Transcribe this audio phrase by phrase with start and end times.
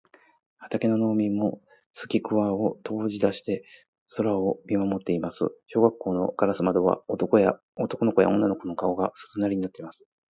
[0.57, 1.61] 畑の農民も
[1.93, 3.63] すきくわを投げだして
[4.15, 5.45] 空を見まもっています。
[5.67, 7.03] 小学校のガラス窓からは、
[7.77, 10.07] 男の子や女の子の顔が、鈴なりになっています。